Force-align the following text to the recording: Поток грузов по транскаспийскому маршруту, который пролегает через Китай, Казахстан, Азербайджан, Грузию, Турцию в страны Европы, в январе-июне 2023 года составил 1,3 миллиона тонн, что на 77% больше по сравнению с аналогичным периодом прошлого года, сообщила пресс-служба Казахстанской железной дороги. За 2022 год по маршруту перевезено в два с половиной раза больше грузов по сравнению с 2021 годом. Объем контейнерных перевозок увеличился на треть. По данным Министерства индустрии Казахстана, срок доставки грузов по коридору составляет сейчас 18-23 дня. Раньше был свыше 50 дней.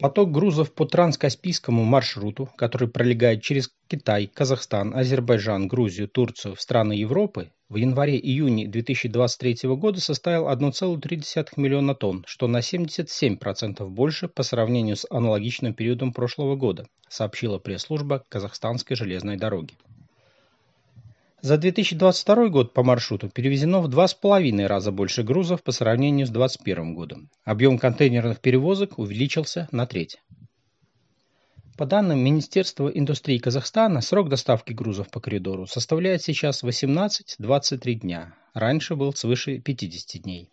Поток 0.00 0.30
грузов 0.30 0.72
по 0.72 0.86
транскаспийскому 0.86 1.84
маршруту, 1.84 2.48
который 2.56 2.88
пролегает 2.88 3.42
через 3.42 3.70
Китай, 3.86 4.26
Казахстан, 4.26 4.96
Азербайджан, 4.96 5.68
Грузию, 5.68 6.08
Турцию 6.08 6.54
в 6.54 6.60
страны 6.62 6.94
Европы, 6.94 7.50
в 7.68 7.76
январе-июне 7.76 8.66
2023 8.66 9.68
года 9.76 10.00
составил 10.00 10.48
1,3 10.48 11.52
миллиона 11.56 11.94
тонн, 11.94 12.24
что 12.26 12.48
на 12.48 12.60
77% 12.60 13.86
больше 13.88 14.28
по 14.28 14.42
сравнению 14.42 14.96
с 14.96 15.06
аналогичным 15.10 15.74
периодом 15.74 16.14
прошлого 16.14 16.56
года, 16.56 16.86
сообщила 17.08 17.58
пресс-служба 17.58 18.24
Казахстанской 18.30 18.96
железной 18.96 19.36
дороги. 19.36 19.74
За 21.42 21.56
2022 21.56 22.48
год 22.48 22.74
по 22.74 22.82
маршруту 22.82 23.30
перевезено 23.30 23.80
в 23.80 23.88
два 23.88 24.06
с 24.06 24.12
половиной 24.12 24.66
раза 24.66 24.92
больше 24.92 25.22
грузов 25.22 25.62
по 25.62 25.72
сравнению 25.72 26.26
с 26.26 26.30
2021 26.30 26.94
годом. 26.94 27.30
Объем 27.44 27.78
контейнерных 27.78 28.40
перевозок 28.40 28.98
увеличился 28.98 29.66
на 29.72 29.86
треть. 29.86 30.18
По 31.78 31.86
данным 31.86 32.18
Министерства 32.18 32.88
индустрии 32.88 33.38
Казахстана, 33.38 34.02
срок 34.02 34.28
доставки 34.28 34.74
грузов 34.74 35.08
по 35.08 35.18
коридору 35.18 35.66
составляет 35.66 36.20
сейчас 36.20 36.62
18-23 36.62 37.94
дня. 37.94 38.34
Раньше 38.52 38.94
был 38.94 39.14
свыше 39.14 39.60
50 39.60 40.22
дней. 40.22 40.50